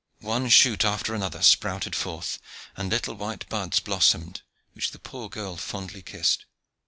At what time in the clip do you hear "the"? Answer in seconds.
4.93-4.97